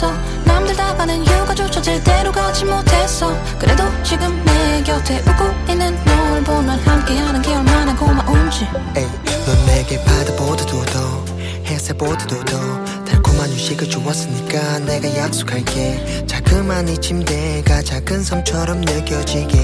바빴어. 0.00 0.12
남들 0.44 0.74
다 0.74 0.96
가는 0.96 1.24
휴가조차 1.24 1.80
제대로 1.82 2.32
가지 2.32 2.64
못했어. 2.64 3.36
그래도 3.58 3.84
지금 4.02 4.42
내 4.44 4.82
곁에 4.82 5.18
웃고 5.18 5.70
있는 5.70 5.94
널 6.04 6.42
보면 6.42 6.78
함께하는 6.80 7.42
게 7.42 7.54
얼마나 7.54 7.94
고마운지. 7.94 8.66
에이, 8.96 9.06
넌 9.46 9.66
내게 9.66 10.02
바다보다도 10.02 10.84
더. 10.86 11.24
햇살보다도 11.66 12.44
더. 12.44 12.84
달콤한 13.04 13.50
휴식을 13.50 13.88
주었으니까 13.88 14.80
내가 14.80 15.16
약속할게. 15.16 16.24
자그만 16.26 16.88
이 16.88 16.98
침대가 16.98 17.82
작은 17.82 18.24
섬처럼 18.24 18.80
느껴지게. 18.80 19.58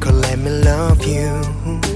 Girl 0.00 0.24
let 0.24 0.40
me 0.40 0.50
love 0.66 1.06
you 1.06 1.95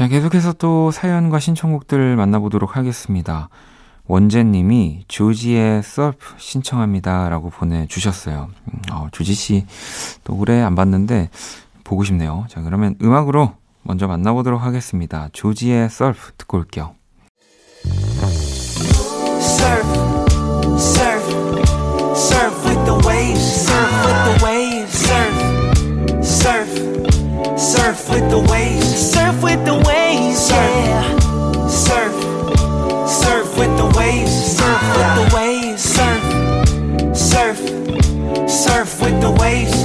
자, 0.00 0.08
계속해서 0.08 0.54
또 0.54 0.90
사연과 0.90 1.40
신청곡들 1.40 2.16
만나보도록 2.16 2.74
하겠습니다. 2.74 3.50
원재님이 4.06 5.04
조지의 5.08 5.82
서프 5.82 6.36
신청합니다. 6.38 7.28
라고 7.28 7.50
보내주셨어요. 7.50 8.48
음, 8.72 8.80
어, 8.92 9.08
조지씨 9.12 9.66
또 10.24 10.36
오래 10.36 10.62
안 10.62 10.74
봤는데 10.74 11.28
보고 11.84 12.02
싶네요. 12.02 12.46
자, 12.48 12.62
그러면 12.62 12.96
음악으로 13.02 13.52
먼저 13.82 14.06
만나보도록 14.06 14.62
하겠습니다. 14.62 15.28
조지의 15.34 15.90
서프 15.90 16.32
듣고 16.38 16.56
올게요. 16.56 16.94
Surf, 19.38 19.86
surf, 20.78 22.16
surf 22.16 22.66
with 22.66 22.84
the 22.86 22.98
waves, 23.06 23.68
surf 23.68 24.06
with 24.06 24.24
the 24.24 24.46
waves, 24.46 24.96
surf, 25.04 26.24
surf, 26.24 26.68
surf 27.58 28.10
with 28.10 28.30
the 28.30 28.40
waves, 28.50 29.09
surf 29.29 29.41
with 29.43 29.63
the 29.65 29.75
waves, 29.85 30.49
yeah. 30.49 31.03
Surf, 31.69 32.13
surf 33.07 33.55
with 33.57 33.77
the 33.77 33.85
waves, 33.97 34.31
surf 34.57 34.81
with 34.97 35.15
the 35.19 35.27
waves, 35.35 35.81
surf, 35.95 36.23
surf, 37.15 37.57
surf 38.49 39.01
with 39.01 39.21
the 39.21 39.31
waves. 39.39 39.79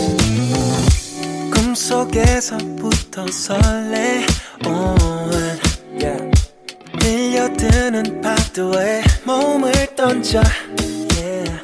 꿈속에서부터 1.53 3.27
설레, 3.31 4.25
on. 4.65 4.99
Yeah. 6.01 6.31
밀려드는 6.99 8.23
파도에 8.23 9.03
몸을 9.25 9.73
던져 9.97 10.43
yeah. 11.17 11.61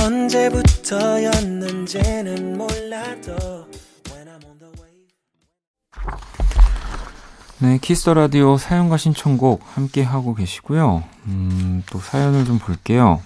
언제부터였는지는 0.00 2.56
몰라도 2.56 3.66
네, 7.59 7.77
Kiss 7.81 7.99
the 7.99 8.13
Radio 8.13 8.57
사연과 8.57 8.97
신청곡 8.97 9.61
함께 9.73 10.03
하고 10.03 10.35
계시고요. 10.35 11.03
음, 11.27 11.83
또 11.89 11.99
사연을 11.99 12.45
좀 12.45 12.59
볼게요. 12.59 13.21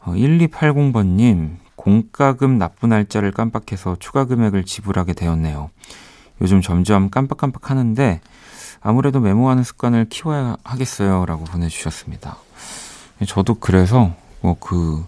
어, 0.00 0.12
1280번님, 0.12 1.56
공과금 1.76 2.58
납부 2.58 2.86
날짜를 2.88 3.30
깜빡해서 3.30 3.96
추가 4.00 4.24
금액을 4.24 4.64
지불하게 4.64 5.12
되었네요. 5.12 5.70
요즘 6.40 6.60
점점 6.60 7.08
깜빡깜빡 7.08 7.70
하는데, 7.70 8.20
아무래도 8.80 9.20
메모하는 9.20 9.62
습관을 9.62 10.08
키워야 10.08 10.56
하겠어요. 10.64 11.24
라고 11.24 11.44
보내주셨습니다. 11.44 12.36
저도 13.26 13.54
그래서, 13.54 14.12
뭐, 14.40 14.56
그, 14.58 15.04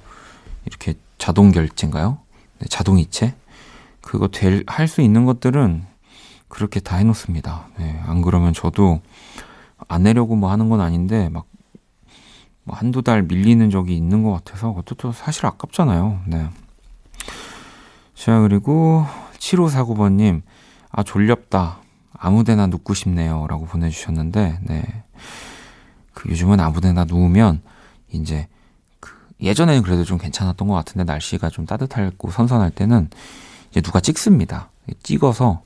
이렇게 0.64 0.94
자동 1.18 1.50
결제인가요? 1.50 2.18
네, 2.60 2.66
자동 2.68 2.98
이체? 2.98 3.34
그거 4.00 4.28
될, 4.28 4.62
할 4.66 4.86
수 4.88 5.00
있는 5.00 5.24
것들은 5.24 5.84
그렇게 6.48 6.80
다 6.80 6.96
해놓습니다. 6.96 7.68
네, 7.78 8.00
안 8.06 8.22
그러면 8.22 8.52
저도 8.52 9.00
안 9.86 10.02
내려고 10.02 10.36
뭐 10.36 10.50
하는 10.50 10.68
건 10.68 10.80
아닌데 10.80 11.28
막뭐 11.28 11.44
한두 12.68 13.02
달 13.02 13.22
밀리는 13.22 13.70
적이 13.70 13.96
있는 13.96 14.22
것 14.22 14.32
같아서 14.32 14.72
그것도 14.72 15.12
사실 15.12 15.46
아깝잖아요. 15.46 16.20
네. 16.26 16.48
자, 18.14 18.40
그리고 18.40 19.06
7549번님, 19.38 20.42
아, 20.90 21.02
졸렵다. 21.04 21.78
아무 22.12 22.42
데나 22.42 22.66
눕고 22.66 22.94
싶네요. 22.94 23.46
라고 23.48 23.64
보내주셨는데, 23.66 24.58
네. 24.62 25.04
그 26.14 26.28
요즘은 26.28 26.58
아무 26.58 26.80
데나 26.80 27.04
누우면 27.04 27.62
이제 28.10 28.48
그 28.98 29.12
예전에는 29.40 29.82
그래도 29.82 30.02
좀 30.04 30.18
괜찮았던 30.18 30.66
것 30.66 30.74
같은데 30.74 31.04
날씨가 31.04 31.48
좀 31.48 31.64
따뜻하고 31.64 32.32
선선할 32.32 32.72
때는 32.72 33.08
이제 33.70 33.80
누가 33.80 34.00
찍습니다. 34.00 34.70
찍어서 35.04 35.62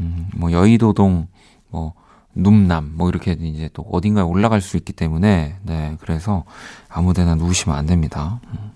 음, 0.00 0.28
뭐 0.34 0.52
여의도동 0.52 1.28
뭐 1.70 1.94
눔남 2.34 2.92
뭐 2.94 3.08
이렇게 3.08 3.32
이제 3.32 3.68
또 3.72 3.82
어딘가에 3.82 4.24
올라갈 4.24 4.60
수 4.60 4.76
있기 4.76 4.92
때문에 4.92 5.56
네 5.62 5.96
그래서 6.00 6.44
아무데나 6.88 7.34
누우시면 7.36 7.76
안 7.76 7.86
됩니다. 7.86 8.40
음. 8.52 8.72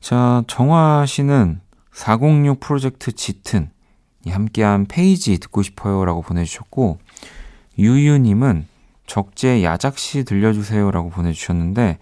자 0.00 0.42
정화 0.46 1.04
씨는 1.06 1.60
406 1.92 2.60
프로젝트 2.60 3.12
짙은 3.12 3.70
이 4.24 4.30
함께한 4.30 4.86
페이지 4.86 5.38
듣고 5.38 5.62
싶어요라고 5.62 6.22
보내주셨고 6.22 6.98
유유님은 7.78 8.66
적재 9.06 9.64
야작시 9.64 10.24
들려주세요라고 10.24 11.10
보내주셨는데 11.10 11.98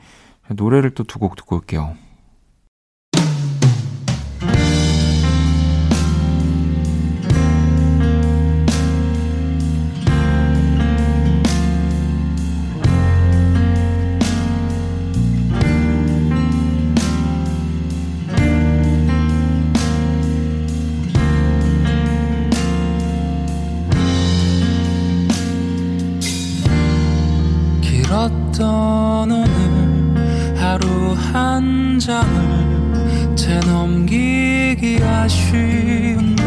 노래를 0.51 0.90
또 0.90 1.05
두 1.05 1.18
곡 1.18 1.37
듣고 1.37 1.57
올게요. 1.57 1.96
길었던 28.57 29.31
오늘 29.31 30.57
하루 30.57 31.12
한 31.12 31.99
장을 31.99 33.35
채넘기기 33.37 35.03
아쉬운가 35.03 36.42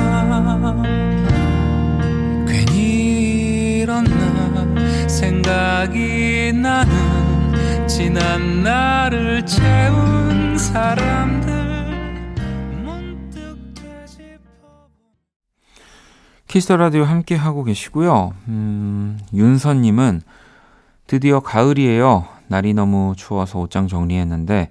괜히 2.47 3.81
이런 3.81 4.03
나 4.03 5.07
생각이 5.07 6.51
나는 6.53 7.87
지난 7.87 8.63
날을 8.63 9.45
채운 9.45 10.57
사람들 10.57 11.53
문득 12.83 13.57
되짚어 13.75 14.89
키스 16.47 16.73
라디오 16.73 17.03
함께 17.03 17.35
하고 17.35 17.63
계시고요. 17.63 18.33
음, 18.47 19.19
윤선님은 19.33 20.21
드디어 21.09 21.39
가을이에요. 21.39 22.27
날이 22.49 22.75
너무 22.75 23.15
추워서 23.17 23.57
옷장 23.57 23.87
정리했는데 23.87 24.69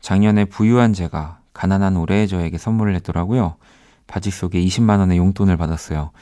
작년에 0.00 0.44
부유한 0.44 0.92
제가 0.92 1.40
가난한 1.54 1.96
올해 1.96 2.28
저에게 2.28 2.56
선물을 2.56 2.94
했더라고요. 2.94 3.56
바지 4.06 4.30
속에 4.30 4.62
20만 4.62 5.00
원의 5.00 5.18
용돈을 5.18 5.56
받았어요. 5.56 6.12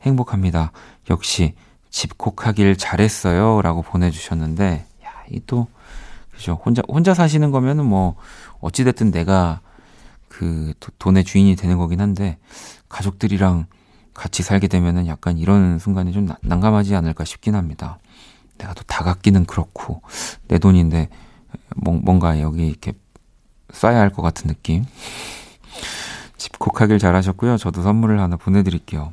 행복합니다. 0.00 0.72
역시 1.10 1.52
집콕하길 1.90 2.78
잘했어요. 2.78 3.60
라고 3.60 3.82
보내 3.82 4.10
주셨는데, 4.10 4.86
야, 5.04 5.10
이 5.28 5.42
또, 5.46 5.66
그죠. 6.32 6.58
혼자, 6.64 6.80
혼자 6.88 7.12
사시는 7.12 7.50
거면은 7.50 7.84
뭐, 7.84 8.16
어찌 8.60 8.84
됐든 8.84 9.10
내가 9.10 9.60
그 10.28 10.72
돈의 10.98 11.24
주인이 11.24 11.56
되는 11.56 11.76
거긴 11.76 12.00
한데, 12.00 12.38
가족들이랑 12.88 13.66
같이 14.14 14.42
살게 14.42 14.66
되면은 14.66 15.06
약간 15.08 15.36
이런 15.36 15.78
순간이 15.78 16.12
좀 16.12 16.26
난감하지 16.40 16.94
않을까 16.94 17.26
싶긴 17.26 17.54
합니다. 17.54 17.98
내가 18.60 18.74
또 18.74 18.82
다 18.86 19.04
갖기는 19.04 19.44
그렇고, 19.46 20.02
내 20.48 20.58
돈인데, 20.58 21.08
뭔가 21.76 22.40
여기 22.40 22.66
이렇게 22.68 22.92
써야 23.72 23.98
할 24.00 24.10
것 24.10 24.22
같은 24.22 24.48
느낌. 24.48 24.84
집콕하길 26.36 26.98
잘하셨고요. 26.98 27.56
저도 27.56 27.82
선물을 27.82 28.20
하나 28.20 28.36
보내드릴게요. 28.36 29.12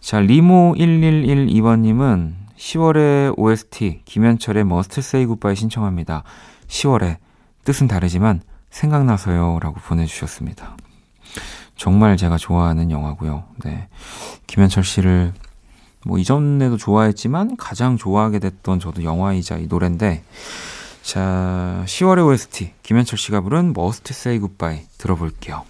자, 0.00 0.20
리모1112번님은 0.20 2.34
10월의 2.56 3.38
OST 3.38 4.02
김현철의 4.04 4.62
Must 4.62 5.00
Say 5.00 5.26
Goodbye 5.26 5.54
신청합니다. 5.56 6.24
10월에 6.68 7.16
뜻은 7.64 7.88
다르지만 7.88 8.42
생각나서요 8.70 9.58
라고 9.60 9.76
보내주셨습니다. 9.80 10.76
정말 11.76 12.16
제가 12.16 12.36
좋아하는 12.36 12.90
영화고요. 12.90 13.44
네. 13.64 13.88
김현철 14.46 14.84
씨를 14.84 15.32
뭐 16.04 16.18
이전에도 16.18 16.76
좋아했지만 16.76 17.56
가장 17.56 17.96
좋아하게 17.96 18.38
됐던 18.38 18.80
저도 18.80 19.04
영화이자 19.04 19.58
이 19.58 19.66
노래인데 19.66 20.22
자, 21.02 21.82
10월의 21.86 22.26
OST 22.26 22.72
김현철 22.82 23.18
씨가 23.18 23.40
부른 23.40 23.74
Must 23.76 24.12
Say 24.12 24.38
Goodbye 24.38 24.86
들어볼게요. 24.98 25.64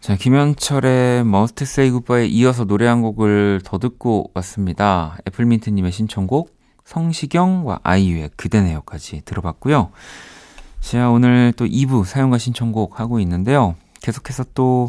자, 0.00 0.16
김현철의 0.16 1.20
Must 1.20 1.62
Say 1.62 1.90
Goodbye에 1.90 2.26
이어서 2.28 2.64
노래 2.64 2.86
한 2.86 3.02
곡을 3.02 3.60
더 3.62 3.76
듣고 3.76 4.30
왔습니다. 4.32 5.18
애플민트님의 5.28 5.92
신청곡 5.92 6.56
성시경과 6.86 7.80
아이유의 7.82 8.30
그대네요까지 8.36 9.20
들어봤고요. 9.26 9.90
자, 10.80 11.10
오늘 11.10 11.52
또 11.54 11.66
2부 11.66 12.06
사용과 12.06 12.38
신청곡 12.38 12.98
하고 12.98 13.20
있는데요. 13.20 13.76
계속해서 14.00 14.46
또 14.54 14.88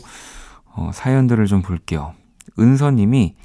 어, 0.73 0.91
사연들을 0.93 1.45
좀 1.45 1.61
볼게요. 1.61 2.13
은서님이 2.57 3.35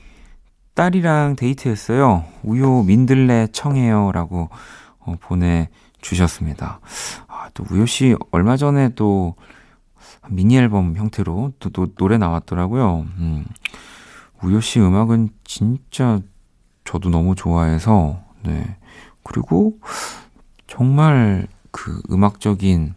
딸이랑 0.75 1.35
데이트했어요. 1.35 2.27
우유 2.45 2.85
민들레 2.87 3.49
청해요라고 3.51 4.51
어, 5.01 5.15
보내주셨습니다. 5.21 6.79
아, 7.27 7.49
또 7.55 7.65
우효 7.69 7.87
씨 7.87 8.15
얼마 8.31 8.57
전에 8.57 8.91
또 8.95 9.35
미니 10.29 10.57
앨범 10.57 10.97
형태로 10.97 11.53
또, 11.59 11.71
또 11.71 11.87
노래 11.95 12.19
나왔더라고요. 12.19 13.07
음. 13.19 13.45
우효 14.43 14.61
씨 14.61 14.81
음악은 14.81 15.31
진짜 15.45 16.21
저도 16.85 17.11
너무 17.11 17.35
좋아해서, 17.35 18.21
네. 18.45 18.77
그리고 19.23 19.79
정말 20.67 21.47
그 21.71 22.01
음악적인 22.11 22.95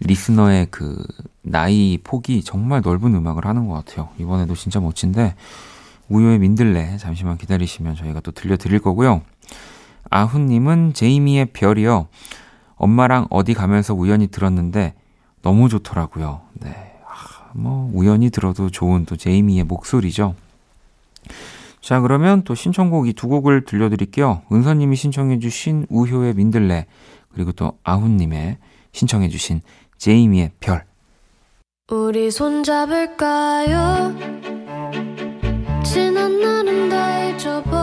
리스너의 0.00 0.68
그 0.70 1.02
나이 1.42 1.98
폭이 2.02 2.42
정말 2.42 2.82
넓은 2.82 3.14
음악을 3.14 3.46
하는 3.46 3.68
것 3.68 3.74
같아요. 3.74 4.10
이번에도 4.18 4.54
진짜 4.54 4.80
멋진데, 4.80 5.34
우효의 6.08 6.38
민들레 6.38 6.98
잠시만 6.98 7.38
기다리시면 7.38 7.96
저희가 7.96 8.20
또 8.20 8.30
들려드릴 8.32 8.80
거고요. 8.80 9.22
아훈님은 10.10 10.92
제이미의 10.94 11.46
별이요. 11.46 12.08
엄마랑 12.76 13.26
어디 13.30 13.54
가면서 13.54 13.94
우연히 13.94 14.26
들었는데, 14.26 14.94
너무 15.46 15.68
좋더라고요. 15.68 16.40
네. 16.54 16.70
아, 17.06 17.50
뭐, 17.54 17.88
우연히 17.94 18.30
들어도 18.30 18.68
좋은 18.68 19.04
또 19.04 19.16
제이미의 19.16 19.62
목소리죠. 19.62 20.34
자, 21.80 22.00
그러면 22.00 22.42
또 22.42 22.56
신청곡 22.56 23.06
이 23.06 23.12
두 23.12 23.28
곡을 23.28 23.64
들려드릴게요. 23.64 24.42
은서님이 24.50 24.96
신청해주신 24.96 25.86
우효의 25.88 26.34
민들레, 26.34 26.86
그리고 27.32 27.52
또 27.52 27.78
아훈님의 27.84 28.58
신청해주신 28.90 29.60
제이미의 29.98 30.50
별. 30.58 30.84
우리 31.92 32.32
손잡을까요? 32.32 34.16
지난 35.84 36.40
날은 36.40 36.88
다 36.88 37.24
잊어버 37.24 37.75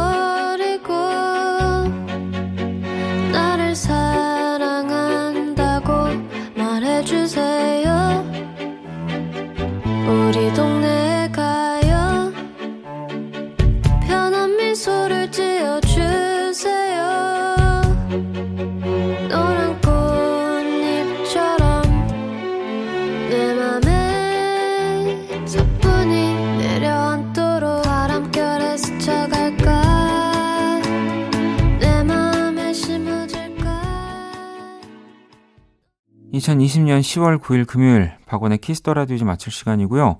2020년 36.43 36.99
10월 36.99 37.39
9일 37.39 37.65
금요일 37.65 38.11
박원의 38.25 38.57
Kiss 38.57 38.78
the 38.78 38.93
Radio 38.93 39.15
이제 39.15 39.23
마칠 39.23 39.51
시간이고요. 39.51 40.17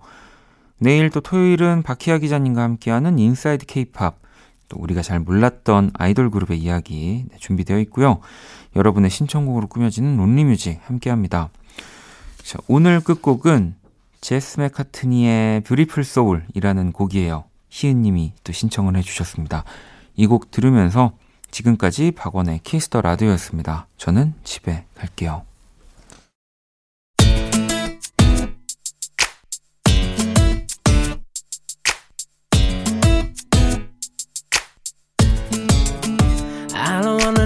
내일 0.78 1.09
또 1.09 1.19
토요일은 1.19 1.84
박희아 1.84 2.17
기자님과 2.19 2.61
함께하는 2.63 3.19
Inside 3.20 3.66
K-pop 3.66 4.20
또 4.69 4.78
우리가 4.80 5.01
잘 5.01 5.19
몰랐던 5.19 5.91
아이돌 5.93 6.32
그룹의 6.32 6.57
이야기 6.59 7.26
네, 7.30 7.38
준비되어 7.38 7.78
있고요. 7.80 8.19
여러분의 8.76 9.09
신청곡으로 9.09 9.67
꾸며지는 9.67 10.17
Lonely 10.18 10.51
Music 10.51 10.80
함께합니다. 10.86 11.49
자, 12.41 12.57
오늘 12.67 13.01
끝곡은 13.01 13.76
제시 14.22 14.60
맥카트니의 14.61 15.61
Beautiful 15.62 16.04
Soul이라는 16.06 16.93
곡이에요. 16.93 17.43
희은님이 17.69 18.34
또 18.43 18.53
신청을 18.53 18.95
해주셨습니다. 18.97 19.65
이 20.15 20.28
곡 20.28 20.51
들으면서 20.51 21.11
지금까지 21.51 22.11
박원의 22.11 22.61
키스터 22.63 23.01
라디오였습니다. 23.01 23.88
저는 23.97 24.34
집에 24.43 24.86
갈게요. 24.95 25.43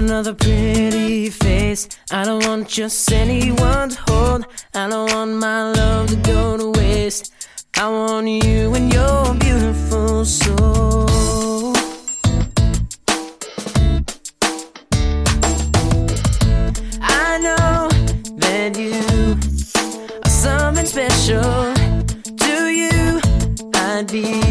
Another 0.08 0.32
pretty 0.32 1.28
face. 1.28 1.86
I 2.10 2.24
don't 2.24 2.42
want 2.46 2.66
just 2.66 3.12
anyone 3.12 3.90
to 3.90 4.00
hold. 4.08 4.46
I 4.74 4.88
don't 4.88 5.12
want 5.12 5.32
my 5.32 5.70
love 5.72 6.08
to 6.08 6.16
go 6.16 6.56
to 6.56 6.70
waste. 6.80 7.34
I 7.76 7.90
want 7.90 8.26
you 8.26 8.72
and 8.74 8.90
your 8.90 9.34
beautiful 9.34 10.24
soul. 10.24 11.74
I 17.02 17.38
know 17.44 17.88
that 18.36 18.78
you 18.78 19.36
are 20.24 20.30
something 20.30 20.86
special. 20.86 21.74
To 22.44 22.68
you, 22.80 23.20
I'd 23.74 24.06
be 24.10 24.47